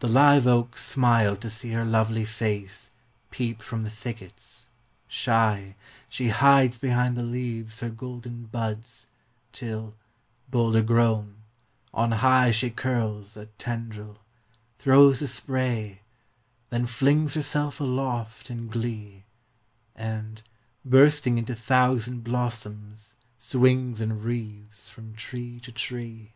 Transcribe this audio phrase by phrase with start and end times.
[0.00, 2.96] p><INT>The live oaks smile to see her lovely face
[3.30, 4.66] Peep from the thickets;
[5.06, 5.76] shy,
[6.08, 9.06] She hides behind the leaves her golden buds
[9.52, 9.94] Till,
[10.50, 11.44] bolder grown,
[11.94, 14.18] on highShe curls a tendril,
[14.80, 16.02] throws a spray,
[16.70, 19.26] then flingsHerself aloft in glee,
[19.94, 20.42] And,
[20.84, 26.32] bursting into thousand blossoms swingsIn wreaths from tree to tree.